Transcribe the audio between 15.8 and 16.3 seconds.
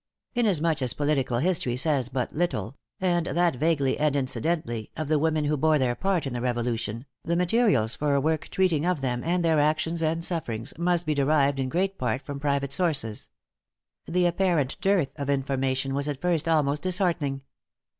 was at